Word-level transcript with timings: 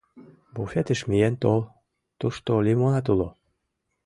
—Буфетыш 0.53 0.99
миен 1.09 1.35
тол, 1.41 1.61
тушто 2.19 2.51
лимонад 2.65 3.05
уло! 3.13 3.29